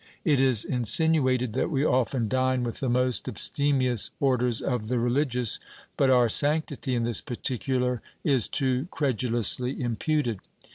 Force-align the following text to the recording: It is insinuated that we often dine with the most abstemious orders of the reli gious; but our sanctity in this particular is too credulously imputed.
It 0.25 0.39
is 0.39 0.65
insinuated 0.65 1.53
that 1.53 1.69
we 1.69 1.85
often 1.85 2.27
dine 2.27 2.63
with 2.63 2.79
the 2.79 2.89
most 2.89 3.27
abstemious 3.27 4.09
orders 4.19 4.59
of 4.59 4.87
the 4.87 4.95
reli 4.95 5.27
gious; 5.27 5.59
but 5.95 6.09
our 6.09 6.27
sanctity 6.27 6.95
in 6.95 7.03
this 7.03 7.21
particular 7.21 8.01
is 8.23 8.47
too 8.47 8.87
credulously 8.89 9.79
imputed. 9.79 10.39